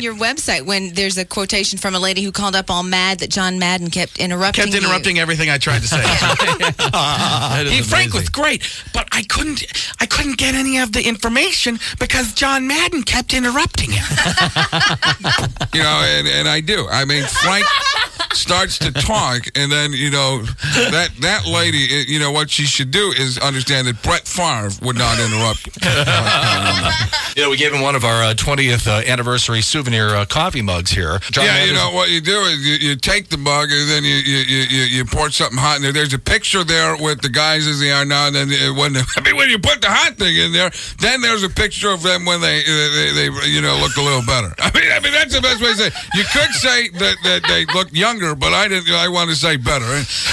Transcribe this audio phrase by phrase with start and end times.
[0.00, 3.18] on your website when there's a quotation from a lady who called up all mad
[3.20, 4.64] that John Madden kept interrupting.
[4.64, 4.80] kept you.
[4.80, 6.00] interrupting everything I tried to say.
[7.66, 8.62] is He- Frank was great,
[8.94, 9.64] but I couldn't
[10.00, 14.04] I couldn't get any of the information because John Madden kept interrupting him.
[15.74, 16.86] you know, and, and I do.
[16.90, 17.66] I mean, Frank
[18.32, 20.42] starts to talk, and then you know
[20.74, 24.96] that that lady, you know, what she should do is understand that Brett Favre would
[24.96, 25.68] not interrupt.
[27.36, 30.62] You know, we gave him one of our uh, 20th uh, anniversary souvenir uh, coffee
[30.62, 31.18] mugs here.
[31.30, 34.04] John yeah, you know what you do is you, you take the mug and then
[34.04, 35.92] you you, you, you pour something hot in there.
[35.92, 38.28] There's a picture there with the guys as they are now.
[38.28, 41.20] And then uh, when I mean when you put the hot thing in there, then
[41.20, 44.54] there's a picture of them when they they, they you know look a little better.
[44.58, 45.86] I mean I mean that's the best way to say.
[45.88, 45.94] It.
[46.14, 48.90] You could say that, that they look younger, but I didn't.
[48.90, 49.86] I want to say better.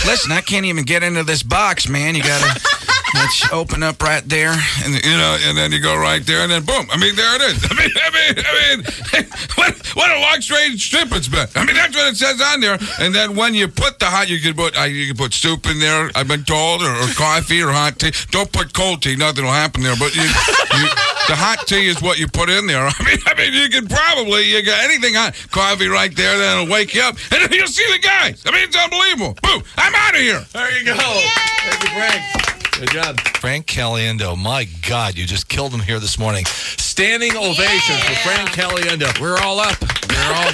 [0.06, 2.16] Listen, I can't even get into this box, man.
[2.16, 2.77] You gotta
[3.14, 4.52] let's open up right there.
[4.84, 6.88] and you know, and then you go right there, and then boom.
[6.92, 7.66] I mean, there it is.
[7.70, 8.86] I mean, I mean, I mean,
[9.56, 11.48] what, what a long straight strip it's been.
[11.56, 12.78] I mean, that's what it says on there.
[13.00, 15.66] And then when you put the hot, you can put uh, you can put soup
[15.68, 16.12] in there.
[16.16, 18.12] I've been told, or, or coffee, or hot tea.
[18.32, 19.16] Don't put cold tea.
[19.16, 19.96] Nothing will happen there.
[19.96, 20.88] But you, you,
[21.28, 22.88] the hot tea is what you put in there.
[22.88, 26.38] I mean, I mean, you can probably you got anything hot, coffee right there.
[26.38, 28.44] Then it'll wake you up, and then you'll see the guys.
[28.46, 29.38] I mean, it's unbelievable.
[29.42, 29.64] Boom!
[29.78, 30.46] I'm out of here.
[30.54, 30.96] There you go.
[30.96, 32.47] Thank you, Frank.
[32.80, 33.20] Good job.
[33.39, 34.38] Frank Caliendo.
[34.38, 36.45] My God, you just killed him here this morning.
[36.45, 39.20] Standing ovation for Frank Caliendo.
[39.20, 39.81] We're all up.
[40.08, 40.52] We're all.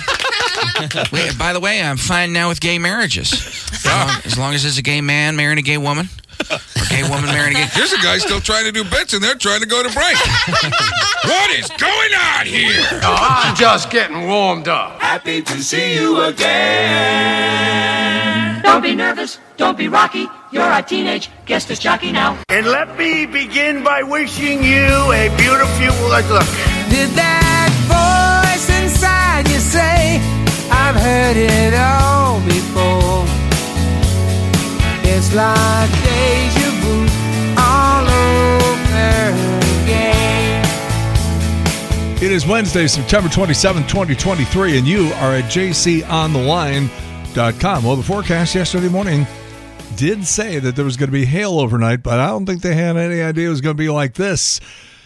[1.11, 3.33] Wait, by the way, I'm fine now with gay marriages.
[3.85, 6.07] Uh, as long as there's a gay man marrying a gay woman,
[6.49, 7.67] or gay woman marrying a gay.
[7.73, 10.15] Here's a guy still trying to do bits, and they're trying to go to break.
[11.25, 13.01] what is going on here?
[13.03, 15.01] I'm just getting warmed up.
[15.01, 17.73] Happy to see you again.
[18.63, 20.29] Don't be nervous, don't be rocky.
[20.53, 22.37] You're a teenage guest as jockey now.
[22.47, 26.09] And let me begin by wishing you a beautiful.
[26.09, 26.45] Like, look,
[26.91, 30.21] Did that voice inside you say,
[30.69, 33.25] I've heard it all before?
[35.11, 37.07] It's like deja vu
[37.57, 39.33] all over
[39.81, 40.61] again.
[42.21, 47.83] It is Wednesday, September 27th, 2023, and you are at jcontheline.com.
[47.83, 49.25] Well, the forecast yesterday morning
[49.95, 52.75] did say that there was going to be hail overnight, but I don't think they
[52.75, 54.59] had any idea it was going to be like this.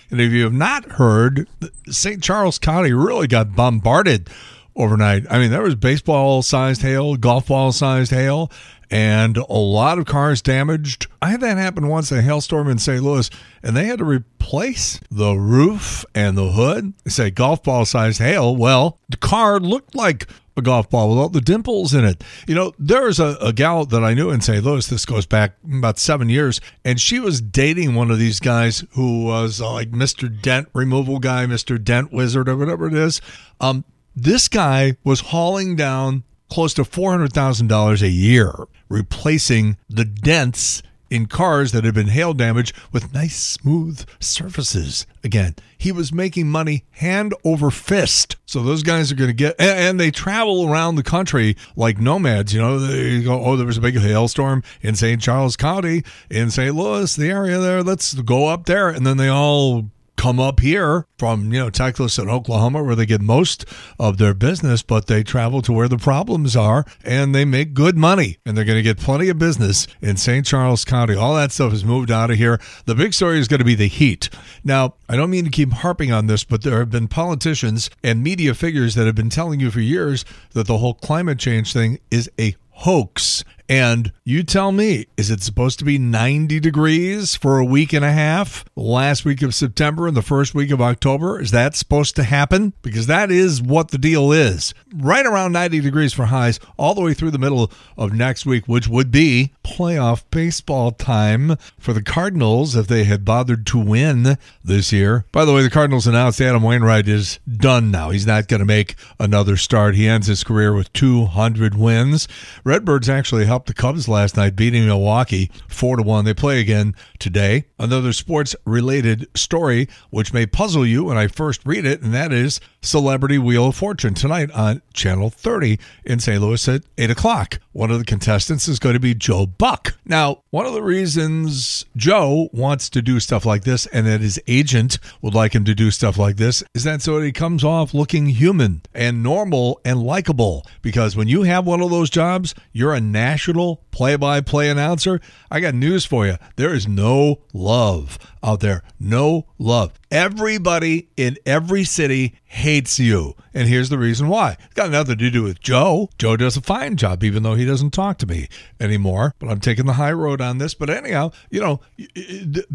[0.10, 1.48] And if you have not heard,
[1.90, 2.24] St.
[2.24, 4.30] Charles County really got bombarded
[4.76, 5.26] overnight.
[5.30, 8.52] I mean, there was baseball sized hail, golf ball sized hail,
[8.90, 11.08] and a lot of cars damaged.
[11.22, 13.04] I had that happen once a hailstorm in St.
[13.04, 13.30] Louis,
[13.62, 16.94] and they had to replace the roof and the hood.
[17.04, 18.56] They say golf ball sized hail.
[18.56, 22.24] Well, the car looked like a golf ball with all the dimples in it.
[22.48, 24.64] You know, there's a, a gal that I knew in St.
[24.64, 24.86] Louis.
[24.88, 29.24] This goes back about seven years, and she was dating one of these guys who
[29.24, 30.30] was uh, like Mr.
[30.42, 31.82] Dent removal guy, Mr.
[31.82, 33.22] Dent wizard, or whatever it is.
[33.62, 33.86] Um,
[34.16, 38.54] this guy was hauling down close to four hundred thousand dollars a year,
[38.90, 45.06] replacing the dents in cars that had been hail damaged with nice smooth surfaces.
[45.24, 48.36] Again, he was making money hand over fist.
[48.46, 52.00] So those guys are going to get, and, and they travel around the country like
[52.00, 52.54] nomads.
[52.54, 55.22] You know, they go, oh, there was a big hailstorm in St.
[55.22, 56.76] Charles County, in St.
[56.76, 57.84] Louis, the area there.
[57.84, 62.18] Let's go up there, and then they all come up here from you know Texas
[62.18, 63.66] and Oklahoma where they get most
[64.00, 67.98] of their business but they travel to where the problems are and they make good
[67.98, 70.46] money and they're going to get plenty of business in St.
[70.46, 71.16] Charles County.
[71.16, 72.60] All that stuff is moved out of here.
[72.86, 74.30] The big story is going to be the heat.
[74.64, 78.24] Now I don't mean to keep harping on this but there have been politicians and
[78.24, 82.00] media figures that have been telling you for years that the whole climate change thing
[82.12, 87.58] is a hoax and you tell me, is it supposed to be 90 degrees for
[87.58, 88.64] a week and a half?
[88.76, 91.40] Last week of September and the first week of October?
[91.42, 92.74] Is that supposed to happen?
[92.82, 94.74] Because that is what the deal is.
[94.94, 98.68] Right around 90 degrees for highs, all the way through the middle of next week,
[98.68, 104.38] which would be playoff baseball time for the Cardinals if they had bothered to win
[104.64, 105.26] this year.
[105.32, 108.12] By the way, the Cardinals announced Adam Wainwright is done now.
[108.12, 109.96] He's not going to make another start.
[109.96, 112.28] He ends his career with 200 wins.
[112.64, 116.26] Redbirds actually helped the Cubs last night, beating Milwaukee four to one.
[116.26, 117.66] They play again today.
[117.80, 122.32] Another sports related story which may puzzle you when I first read it, and that
[122.32, 126.42] is Celebrity Wheel of Fortune tonight on Channel 30 in St.
[126.42, 127.60] Louis at 8 o'clock.
[127.74, 129.98] One of the contestants is going to be Joe Buck.
[130.06, 134.40] Now, one of the reasons Joe wants to do stuff like this and that his
[134.48, 137.94] agent would like him to do stuff like this is that so he comes off
[137.94, 140.66] looking human and normal and likable.
[140.82, 143.47] Because when you have one of those jobs, you're a national
[143.92, 145.20] play by play announcer.
[145.50, 146.38] I got news for you.
[146.56, 148.84] There is no love out there.
[149.00, 149.94] No love.
[150.12, 153.36] Everybody in every city hates you.
[153.54, 154.56] And here's the reason why.
[154.66, 156.10] It's got nothing to do with Joe.
[156.18, 158.48] Joe does a fine job, even though he doesn't talk to me
[158.80, 159.36] anymore.
[159.40, 160.74] But I'm taking the high road on this.
[160.74, 161.82] But anyhow, you know,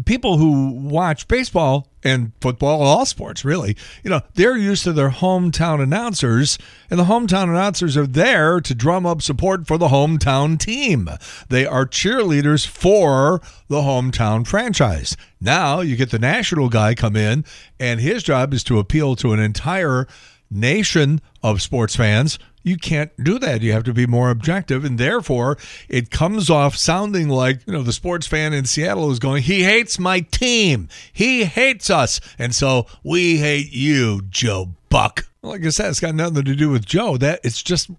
[0.05, 5.09] people who watch baseball and football, all sports really, you know, they're used to their
[5.09, 6.57] hometown announcers,
[6.89, 11.09] and the hometown announcers are there to drum up support for the hometown team.
[11.49, 15.15] They are cheerleaders for the hometown franchise.
[15.43, 17.45] Now you get the national guy come in,
[17.79, 20.07] and his job is to appeal to an entire
[20.49, 23.61] nation of sports fans you can't do that.
[23.61, 25.57] You have to be more objective, and therefore
[25.89, 29.63] it comes off sounding like you know the sports fan in Seattle is going, "He
[29.63, 30.87] hates my team.
[31.11, 36.15] He hates us, and so we hate you, Joe Buck." Like I said, it's got
[36.15, 37.17] nothing to do with Joe.
[37.17, 37.89] That it's just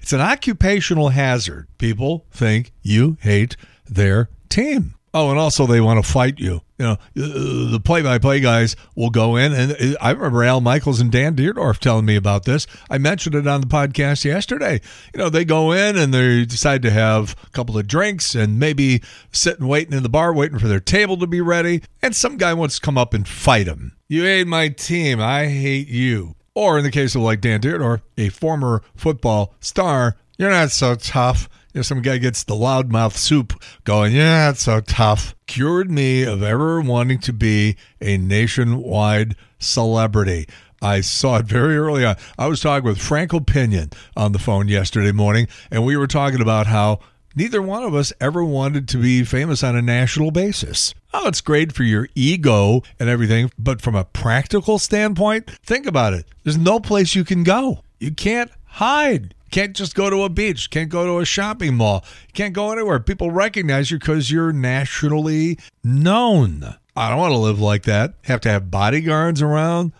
[0.00, 1.66] it's an occupational hazard.
[1.78, 3.56] People think you hate
[3.88, 4.94] their team.
[5.14, 6.62] Oh, and also they want to fight you.
[6.78, 11.12] You know, uh, the play-by-play guys will go in, and I remember Al Michaels and
[11.12, 12.66] Dan Dierdorf telling me about this.
[12.88, 14.80] I mentioned it on the podcast yesterday.
[15.14, 18.58] You know, they go in and they decide to have a couple of drinks and
[18.58, 22.38] maybe sitting waiting in the bar, waiting for their table to be ready, and some
[22.38, 23.96] guy wants to come up and fight them.
[24.08, 25.20] You hate my team.
[25.20, 26.36] I hate you.
[26.54, 30.94] Or in the case of like Dan Dierdorf, a former football star, you're not so
[30.94, 33.54] tough you know, some guy gets the loudmouth soup
[33.84, 35.34] going, yeah, it's so tough.
[35.46, 40.46] Cured me of ever wanting to be a nationwide celebrity.
[40.82, 42.16] I saw it very early on.
[42.36, 43.40] I was talking with Frank O.
[43.40, 46.98] Pinion on the phone yesterday morning, and we were talking about how
[47.34, 50.92] neither one of us ever wanted to be famous on a national basis.
[51.14, 56.12] Oh, it's great for your ego and everything, but from a practical standpoint, think about
[56.12, 56.26] it.
[56.42, 57.82] There's no place you can go.
[57.98, 59.34] You can't hide.
[59.52, 60.70] Can't just go to a beach.
[60.70, 62.04] Can't go to a shopping mall.
[62.32, 62.98] Can't go anywhere.
[62.98, 66.74] People recognize you because you're nationally known.
[66.96, 68.14] I don't want to live like that.
[68.22, 69.92] Have to have bodyguards around.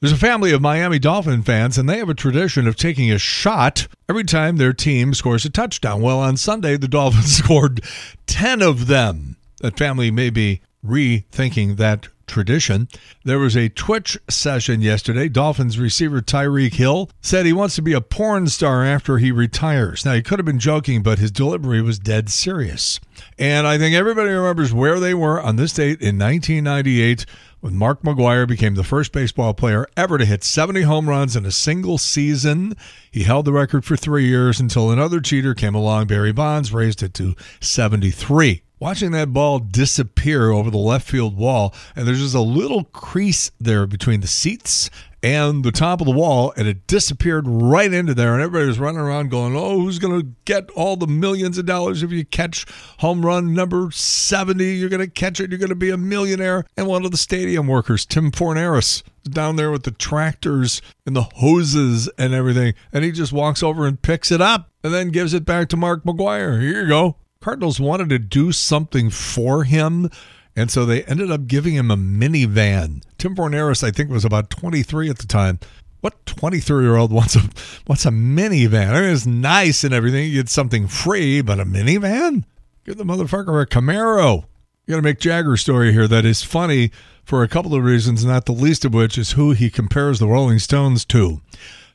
[0.00, 3.18] There's a family of Miami Dolphin fans, and they have a tradition of taking a
[3.18, 6.00] shot every time their team scores a touchdown.
[6.00, 7.84] Well, on Sunday, the Dolphins scored
[8.26, 9.36] 10 of them.
[9.60, 12.88] That family may be rethinking that tradition.
[13.24, 15.28] There was a Twitch session yesterday.
[15.28, 20.04] Dolphins receiver Tyreek Hill said he wants to be a porn star after he retires.
[20.04, 22.98] Now, he could have been joking, but his delivery was dead serious.
[23.38, 27.26] And I think everybody remembers where they were on this date in 1998
[27.60, 31.46] when Mark McGwire became the first baseball player ever to hit 70 home runs in
[31.46, 32.74] a single season.
[33.10, 36.08] He held the record for three years until another cheater came along.
[36.08, 41.72] Barry Bonds raised it to 73 watching that ball disappear over the left field wall,
[41.94, 44.90] and there's just a little crease there between the seats
[45.22, 48.32] and the top of the wall, and it disappeared right into there.
[48.32, 51.64] And everybody was running around going, Oh, who's going to get all the millions of
[51.64, 52.66] dollars if you catch
[52.98, 54.64] home run number 70?
[54.64, 55.50] You're going to catch it.
[55.50, 56.64] You're going to be a millionaire.
[56.76, 61.28] And one of the stadium workers, Tim Forneris, down there with the tractors and the
[61.36, 62.74] hoses and everything.
[62.92, 65.76] And he just walks over and picks it up and then gives it back to
[65.76, 66.60] Mark McGwire.
[66.60, 67.14] Here you go.
[67.42, 70.08] Cardinals wanted to do something for him,
[70.54, 73.02] and so they ended up giving him a minivan.
[73.18, 75.58] Tim Forneris, I think, was about 23 at the time.
[76.00, 77.40] What 23 year old wants a
[77.86, 78.90] wants a minivan?
[78.90, 80.28] I mean, it's nice and everything.
[80.28, 82.44] You get something free, but a minivan?
[82.84, 84.44] Give the motherfucker a Camaro.
[84.86, 86.90] You got a Mick Jagger story here that is funny
[87.24, 90.26] for a couple of reasons, not the least of which is who he compares the
[90.26, 91.40] Rolling Stones to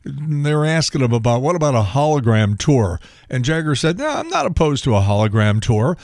[0.08, 3.00] they were asking him about what about a hologram tour?
[3.30, 5.98] And Jagger said, No, I'm not opposed to a hologram tour.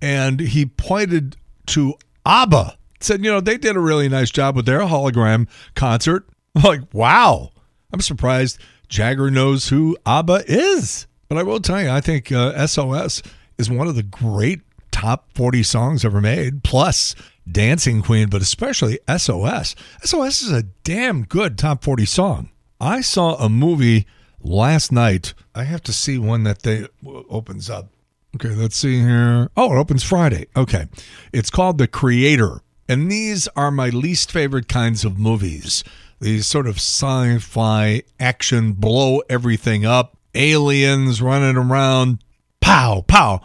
[0.00, 1.36] And he pointed
[1.68, 6.28] to ABBA, said, You know, they did a really nice job with their hologram concert.
[6.54, 7.50] I'm like, wow.
[7.92, 11.06] I'm surprised Jagger knows who ABBA is.
[11.28, 13.22] But I will tell you, I think uh, SOS
[13.58, 17.14] is one of the great top 40 songs ever made, plus
[17.50, 19.74] Dancing Queen, but especially SOS.
[20.02, 22.50] SOS is a damn good top 40 song.
[22.80, 24.06] I saw a movie
[24.40, 25.34] last night.
[25.54, 27.88] I have to see one that they uh, opens up.
[28.36, 29.48] Okay, let's see here.
[29.56, 30.46] Oh, it opens Friday.
[30.56, 30.86] Okay.
[31.32, 32.60] It's called The Creator.
[32.88, 35.82] And these are my least favorite kinds of movies.
[36.20, 42.22] These sort of sci fi action, blow everything up, aliens running around,
[42.60, 43.42] pow, pow,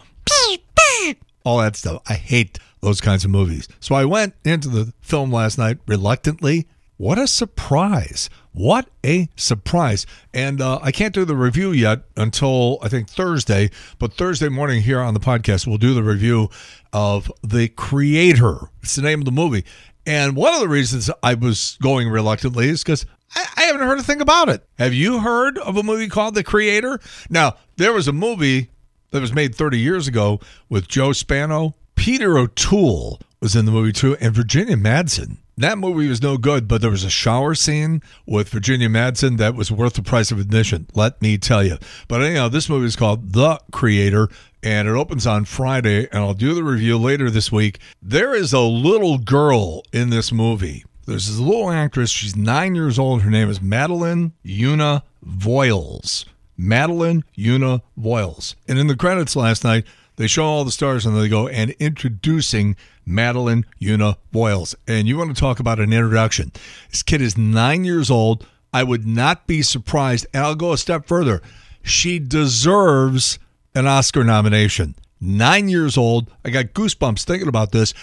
[1.43, 2.01] all that stuff.
[2.07, 3.67] I hate those kinds of movies.
[3.79, 6.67] So I went into the film last night reluctantly.
[7.03, 8.29] What a surprise!
[8.53, 10.05] What a surprise!
[10.33, 13.72] And uh, I can't do the review yet until I think Thursday.
[14.00, 16.50] But Thursday morning here on the podcast, we'll do the review
[16.93, 18.69] of The Creator.
[18.81, 19.65] It's the name of the movie.
[20.05, 23.05] And one of the reasons I was going reluctantly is because
[23.36, 24.65] I, I haven't heard a thing about it.
[24.77, 27.01] Have you heard of a movie called The Creator?
[27.29, 28.69] Now, there was a movie
[29.12, 31.75] that was made 30 years ago with Joe Spano.
[31.95, 35.39] Peter O'Toole was in the movie too, and Virginia Madsen.
[35.55, 39.53] That movie was no good, but there was a shower scene with Virginia Madsen that
[39.53, 41.77] was worth the price of admission, let me tell you.
[42.07, 44.29] But anyhow, this movie is called The Creator,
[44.63, 47.77] and it opens on Friday, and I'll do the review later this week.
[48.01, 50.86] There is a little girl in this movie.
[51.05, 52.10] There's this little actress.
[52.10, 53.22] She's nine years old.
[53.22, 56.25] Her name is Madeleine Yuna Voyles.
[56.57, 58.55] Madeleine Yuna Voyles.
[58.67, 61.72] And in the credits last night, they show all the stars and they go and
[61.72, 64.75] introducing Madeleine Yuna Voyles.
[64.88, 66.51] And you want to talk about an introduction.
[66.89, 68.46] This kid is nine years old.
[68.72, 70.25] I would not be surprised.
[70.34, 71.41] And I'll go a step further.
[71.84, 73.39] She deserves
[73.75, 74.96] an Oscar nomination.
[75.20, 76.29] Nine years old.
[76.46, 77.93] I got goosebumps thinking about this.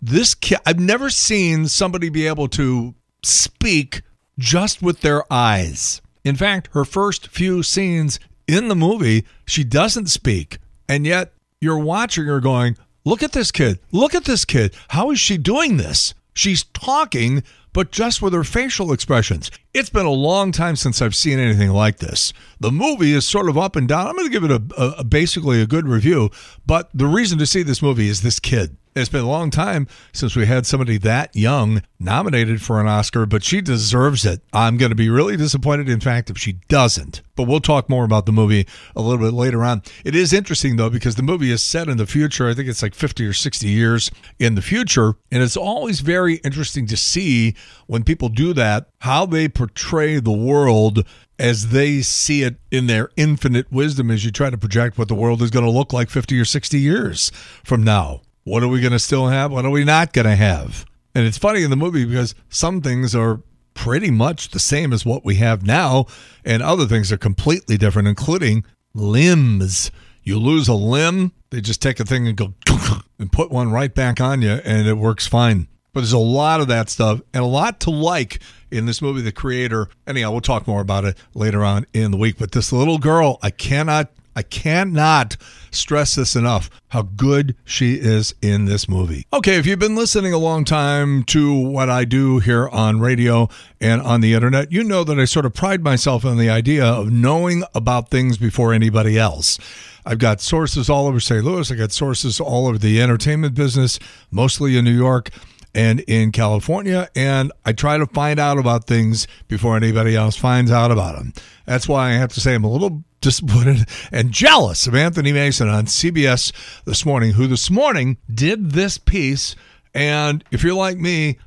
[0.00, 4.02] This kid, I've never seen somebody be able to speak
[4.38, 6.00] just with their eyes.
[6.24, 10.58] In fact, her first few scenes in the movie, she doesn't speak.
[10.88, 13.78] And yet you're watching her going, Look at this kid.
[13.90, 14.74] Look at this kid.
[14.88, 16.12] How is she doing this?
[16.34, 19.50] She's talking, but just with her facial expressions.
[19.72, 22.34] It's been a long time since I've seen anything like this.
[22.60, 24.08] The movie is sort of up and down.
[24.08, 26.30] I'm going to give it a, a, basically a good review,
[26.66, 28.76] but the reason to see this movie is this kid.
[28.98, 33.26] It's been a long time since we had somebody that young nominated for an Oscar,
[33.26, 34.40] but she deserves it.
[34.52, 37.22] I'm going to be really disappointed, in fact, if she doesn't.
[37.36, 39.82] But we'll talk more about the movie a little bit later on.
[40.04, 42.48] It is interesting, though, because the movie is set in the future.
[42.48, 45.14] I think it's like 50 or 60 years in the future.
[45.30, 47.54] And it's always very interesting to see
[47.86, 51.04] when people do that, how they portray the world
[51.38, 55.14] as they see it in their infinite wisdom as you try to project what the
[55.14, 57.30] world is going to look like 50 or 60 years
[57.62, 58.22] from now.
[58.48, 59.52] What are we going to still have?
[59.52, 60.86] What are we not going to have?
[61.14, 63.42] And it's funny in the movie because some things are
[63.74, 66.06] pretty much the same as what we have now,
[66.46, 68.64] and other things are completely different, including
[68.94, 69.90] limbs.
[70.22, 72.54] You lose a limb, they just take a thing and go
[73.18, 75.68] and put one right back on you, and it works fine.
[75.92, 78.40] But there's a lot of that stuff and a lot to like
[78.70, 79.88] in this movie, The Creator.
[80.06, 82.36] Anyhow, we'll talk more about it later on in the week.
[82.38, 85.36] But this little girl, I cannot I cannot
[85.72, 89.26] stress this enough how good she is in this movie.
[89.32, 93.48] Okay, if you've been listening a long time to what I do here on radio
[93.80, 96.84] and on the internet, you know that I sort of pride myself on the idea
[96.84, 99.58] of knowing about things before anybody else.
[100.06, 101.44] I've got sources all over St.
[101.44, 103.98] Louis, I got sources all over the entertainment business,
[104.30, 105.30] mostly in New York
[105.74, 110.70] and in California, and I try to find out about things before anybody else finds
[110.70, 111.32] out about them.
[111.66, 115.68] That's why I have to say I'm a little disappointed and jealous of Anthony Mason
[115.68, 116.52] on CBS
[116.84, 119.56] this morning, who this morning did this piece.
[119.94, 121.38] And if you're like me,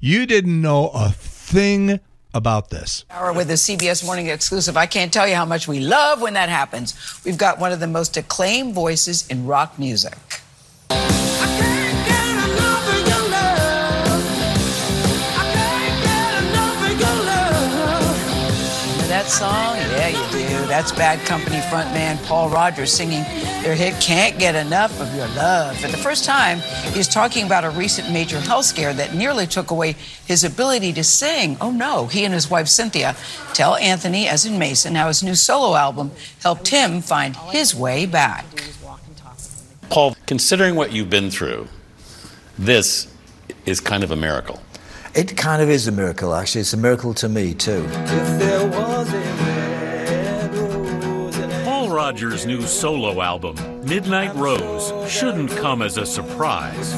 [0.00, 2.00] you didn't know a thing
[2.34, 3.04] about this.
[3.10, 4.76] Hour with a CBS Morning exclusive.
[4.76, 6.94] I can't tell you how much we love when that happens.
[7.24, 10.16] We've got one of the most acclaimed voices in rock music.
[19.32, 19.76] Song?
[19.76, 20.66] Yeah, you do.
[20.66, 23.22] That's Bad Company frontman Paul Rodgers singing
[23.62, 25.78] their hit Can't Get Enough of Your Love.
[25.78, 26.58] For the first time,
[26.92, 29.96] he's talking about a recent major health scare that nearly took away
[30.26, 31.56] his ability to sing.
[31.62, 33.16] Oh no, he and his wife Cynthia
[33.54, 36.10] tell Anthony, as in Mason, how his new solo album
[36.42, 38.44] helped him find his way back.
[39.88, 41.68] Paul, considering what you've been through,
[42.58, 43.10] this
[43.64, 44.60] is kind of a miracle.
[45.14, 46.62] It kind of is a miracle, actually.
[46.62, 47.86] It's a miracle to me, too.
[52.04, 53.54] Rodgers' new solo album,
[53.86, 56.92] Midnight Rose, shouldn't come as a surprise.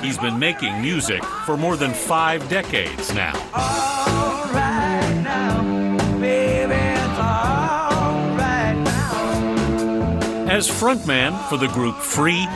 [0.00, 3.32] He's been making music for more than five decades now.
[10.48, 12.46] As frontman for the group Free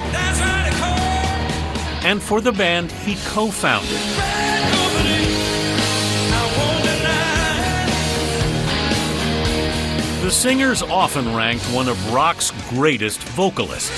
[2.04, 4.35] and for the band he co founded.
[10.26, 13.92] The singer's often ranked one of rock's greatest vocalists.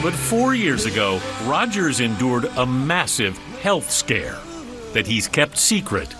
[0.00, 4.38] But four years ago, Rodgers endured a massive health scare
[4.92, 6.14] that he's kept secret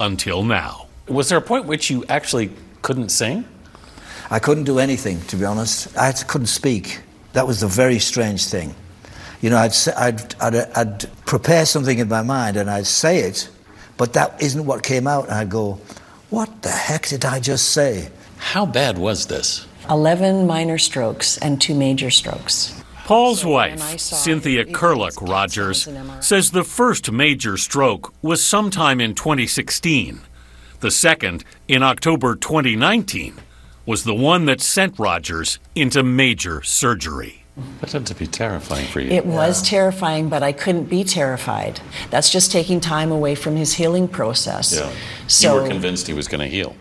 [0.00, 0.86] until now.
[1.06, 3.44] Was there a point which you actually couldn't sing?
[4.30, 5.94] I couldn't do anything, to be honest.
[5.98, 7.02] I couldn't speak.
[7.34, 8.74] That was the very strange thing.
[9.42, 13.18] You know, I'd, say, I'd, I'd, I'd prepare something in my mind and I'd say
[13.18, 13.50] it,
[13.96, 15.24] but that isn't what came out.
[15.24, 15.80] And I'd go,
[16.30, 18.08] what the heck did I just say?
[18.38, 19.66] How bad was this?
[19.90, 22.80] 11 minor strokes and two major strokes.
[23.04, 25.88] Paul's wife, Cynthia Kereluk Rodgers,
[26.20, 30.20] says the first major stroke was sometime in 2016.
[30.78, 33.34] The second, in October 2019,
[33.86, 37.41] was the one that sent Rodgers into major surgery.
[37.80, 39.10] That had to be terrifying for you.
[39.10, 41.80] It was terrifying, but I couldn't be terrified.
[42.10, 44.74] That's just taking time away from his healing process.
[44.74, 44.90] Yeah.
[45.26, 46.74] So, you were convinced he was going to heal.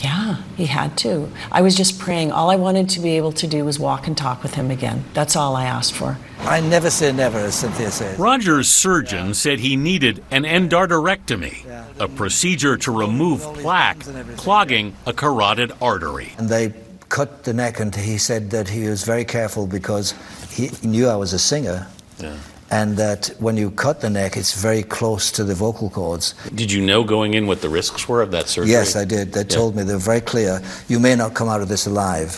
[0.00, 1.30] yeah, he had to.
[1.50, 2.32] I was just praying.
[2.32, 5.04] All I wanted to be able to do was walk and talk with him again.
[5.14, 6.18] That's all I asked for.
[6.40, 8.18] I never say never, as Cynthia says.
[8.18, 11.64] Rodgers' surgeon said he needed an endarterectomy,
[11.98, 14.00] a procedure to remove plaque
[14.36, 16.32] clogging a carotid artery.
[16.36, 16.74] And they
[17.14, 20.14] cut the neck, and he said that he was very careful because
[20.50, 21.86] he knew I was a singer.
[22.18, 22.36] Yeah.
[22.70, 26.34] And that when you cut the neck, it's very close to the vocal cords.
[26.54, 28.72] Did you know going in what the risks were of that surgery?
[28.72, 29.32] Yes, I did.
[29.32, 29.56] They Yeah.
[29.58, 30.60] told me they were very clear.
[30.88, 32.30] You may not come out of this alive.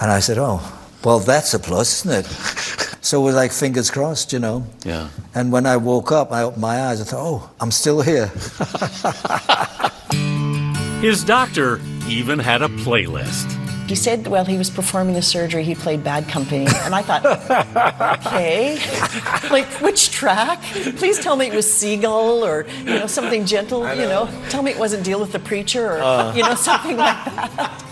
[0.00, 0.60] And I said, oh,
[1.02, 2.26] well, that's a plus, isn't it?
[3.00, 4.62] so it was like fingers crossed, you know.
[4.84, 5.08] Yeah.
[5.34, 7.00] And when I woke up, I opened my eyes.
[7.00, 8.26] I thought, oh, I'm still here.
[11.00, 13.61] His doctor even had a playlist.
[13.92, 16.64] He said while he was performing the surgery, he played Bad Company.
[16.66, 17.26] And I thought,
[18.26, 18.76] okay,
[19.50, 20.62] like which track?
[20.96, 24.30] Please tell me it was Seagull or, you know, something gentle, you know.
[24.48, 26.34] Tell me it wasn't Deal with the Preacher or, Uh.
[26.34, 27.84] you know, something like that.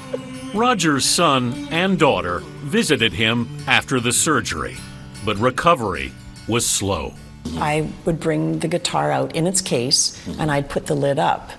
[0.55, 4.79] Rodgers' son and daughter visited him after the surgery,
[5.27, 6.13] but recovery
[6.49, 7.13] was slow.
[7.59, 11.51] I would bring the guitar out in its case and I'd put the lid up.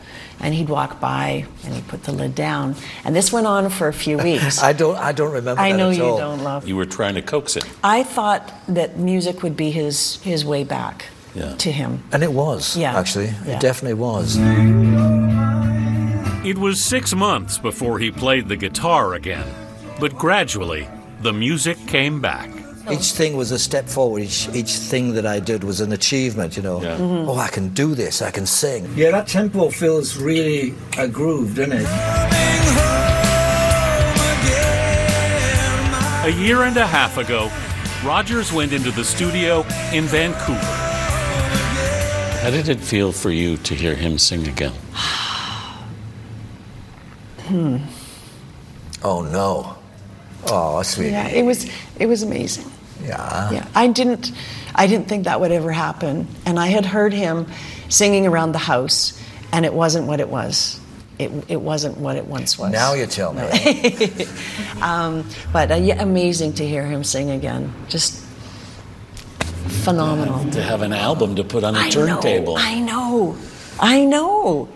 [0.44, 2.76] And he'd walk by and he'd put the lid down.
[3.06, 4.62] And this went on for a few weeks.
[4.70, 6.18] I don't, I don't remember I that know at you all.
[6.18, 6.68] don't love.
[6.68, 7.64] You were trying to coax it.
[7.84, 11.06] I thought that music would be his his way back
[11.36, 11.54] Yeah.
[11.58, 12.04] to him.
[12.12, 12.98] And it was, Yeah.
[13.00, 13.28] actually.
[13.46, 13.56] Yeah.
[13.58, 14.38] It definitely was.
[16.44, 19.46] It was six months before he played the guitar again,
[20.00, 20.88] but gradually
[21.22, 22.50] the music came back.
[22.90, 24.24] Each thing was a step forward.
[24.24, 26.80] Each, each thing that I did was an achievement, you know.
[26.80, 27.28] Mhm.
[27.28, 28.22] Oh, I can do this.
[28.22, 28.88] I can sing.
[28.96, 31.88] Yeah, that tempo feels really a groove, doesn't it?
[36.24, 37.50] A year and a half ago,
[38.06, 40.60] Rodgers went into the studio in Vancouver.
[42.44, 44.74] How did it feel for you to hear him sing again?
[47.48, 47.78] Hmm.
[49.04, 49.76] Oh, no.
[50.48, 51.12] Oh, sweet.
[51.12, 52.72] Yeah, it was it was amazing.
[53.04, 53.52] Yeah.
[53.52, 54.32] Yeah, I didn't
[54.76, 57.48] I didn't think that would ever happen, and I had heard him
[57.90, 59.20] singing around the house,
[59.52, 60.80] and it wasn't what it was.
[61.20, 62.72] It, it wasn't what it once was.
[62.72, 63.44] Now you tell me.
[64.82, 67.72] um, but uh, yeah, amazing to hear him sing again.
[67.90, 68.26] Just
[69.84, 70.50] phenomenal.
[70.52, 72.56] To have an album to put on a I turntable.
[72.56, 73.38] Know, I know.
[73.80, 74.70] I know.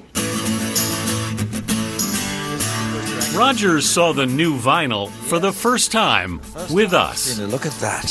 [3.35, 6.39] Rodgers saw the new vinyl for the first time
[6.71, 7.37] with us.
[7.37, 8.05] Look at that.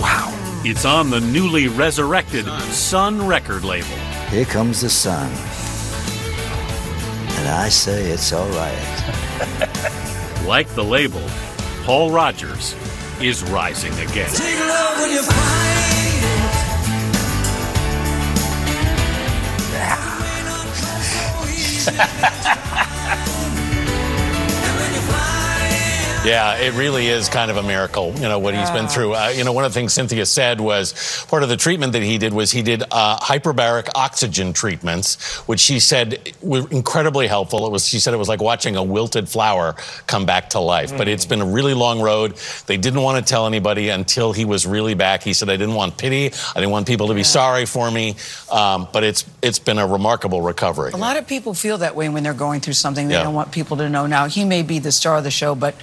[0.00, 0.32] Wow.
[0.64, 3.88] It's on the newly resurrected Sun record label.
[4.30, 5.30] Here comes the sun.
[7.38, 9.72] And I say it's all right.
[10.46, 11.22] Like the label,
[11.82, 12.76] Paul Rodgers
[13.20, 14.30] is rising again.
[19.72, 19.96] Yeah,
[26.26, 29.14] it really is kind of a miracle, you know, what he's been through.
[29.14, 32.02] Uh, you know, one of the things Cynthia said was part of the treatment that
[32.02, 37.64] he did was he did uh, hyperbaric oxygen treatments, which she said were incredibly helpful.
[37.66, 39.74] It was, she said it was like watching a wilted flower
[40.08, 40.96] come back to life.
[40.96, 42.36] But it's been a really long road.
[42.66, 45.22] They didn't want to tell anybody until he was really back.
[45.22, 46.26] He said, I didn't want pity.
[46.26, 48.16] I didn't want people to be sorry for me.
[48.50, 50.90] Um, but it's it's been a remarkable recovery.
[50.92, 53.06] A lot of people feel that way when they're going through something.
[53.08, 53.22] They Yeah.
[53.22, 54.06] don't want people to know.
[54.06, 55.74] Now, he may be the star of the show, but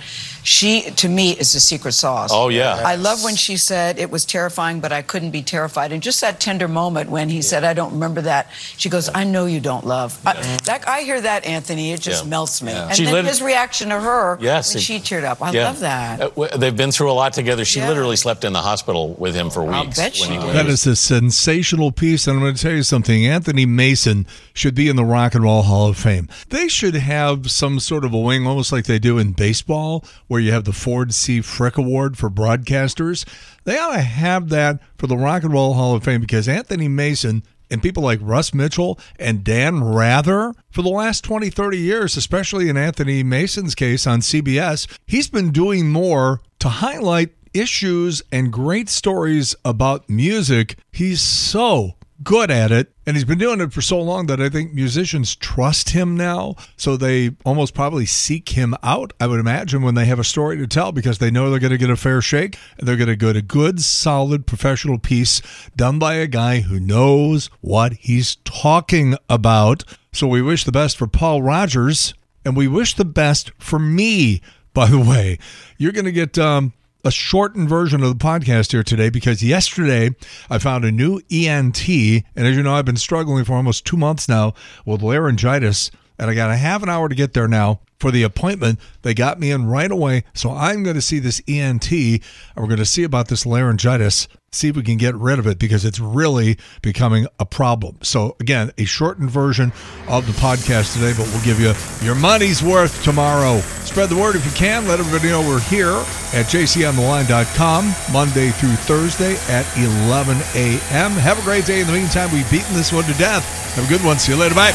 [0.44, 2.30] she, to me, is the secret sauce.
[2.34, 2.82] Oh, yeah.
[2.86, 5.92] I love when she said it was terrifying, but I couldn't be terrified.
[5.92, 8.50] And just that tender moment when he said, I don't remember that.
[8.78, 10.20] She goes, I know you don't love.
[10.26, 10.34] I,
[10.66, 11.92] that, I hear that, Anthony.
[11.94, 12.30] It just Yeah.
[12.30, 12.72] melts me.
[12.72, 12.88] Yeah.
[12.88, 15.42] And She then lit- his reaction to her Yes, when it- she teared up.
[15.42, 15.64] I Yeah.
[15.66, 16.22] love that.
[16.22, 17.64] Uh, w- they've been through a lot together.
[17.66, 17.88] She Yeah.
[17.90, 19.98] literally slept in the hospital with him for weeks.
[19.98, 22.84] bet when she he That is a sensational piece, and I'm going to tell you
[22.84, 23.26] something.
[23.26, 26.28] Anthony Mason should be in the Rock and Roll Hall of Fame.
[26.50, 30.33] They should have some sort of a wing, almost like they do in baseball, where
[30.34, 31.42] where you have the Ford C.
[31.42, 33.24] Frick Award for broadcasters.
[33.66, 36.88] They ought to have that for the Rock and Roll Hall of Fame because Anthony
[36.88, 42.18] Mason and people like Russ Mitchell and Dan Rather for the last 20, 30 years,
[42.18, 48.52] especially in Anthony Mason's case on CBS, he's been doing more to highlight issues and
[48.52, 50.80] great stories about music.
[50.92, 51.92] He's so
[52.24, 52.92] good at it.
[53.06, 56.56] And he's been doing it for so long that I think musicians trust him now.
[56.78, 60.58] So they almost probably seek him out, I would imagine, when they have a story
[60.58, 63.08] to tell because they know they're going to get a fair shake and they're going
[63.08, 65.42] to get a good, solid professional piece
[65.76, 69.84] done by a guy who knows what he's talking about.
[70.14, 72.14] So we wish the best for Paul Rodgers
[72.46, 74.42] and we wish the best for me,
[74.74, 75.40] by the way.
[75.78, 76.38] You're going to get.
[76.38, 80.12] Um, a shortened version of the podcast here today because yesterday
[80.50, 81.88] I found a new ENT.
[81.90, 84.54] And as you know, I've been struggling for almost two months now
[84.86, 85.92] with laryngitis.
[86.18, 88.80] And I got a half an hour to get there now for the appointment.
[89.02, 90.24] They got me in right away.
[90.34, 92.22] So I'm going to see this ENT and
[92.56, 95.60] we're going to see about this laryngitis, see if we can get rid of it
[95.60, 97.98] because it's really becoming a problem.
[98.02, 99.74] So, again, a shortened version
[100.08, 101.74] of the podcast today, but we'll give you
[102.06, 103.60] your money's worth tomorrow.
[103.84, 104.88] Spread the word if you can.
[104.88, 105.94] Let everybody know we're here
[106.34, 109.66] at jcontheline.com Monday through Thursday at
[110.08, 111.12] 11 a.m.
[111.12, 111.82] Have a great day.
[111.82, 113.44] In the meantime, we've beaten this one to death.
[113.76, 114.20] Have a good one.
[114.20, 114.56] See you later.
[114.56, 114.72] Bye.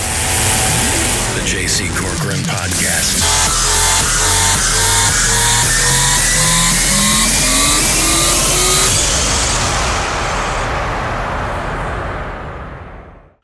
[1.34, 3.77] The JC Corcoran Podcast.